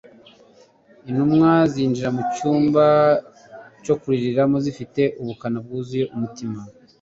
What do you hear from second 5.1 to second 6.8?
ubukana bwuzuye mu mitima.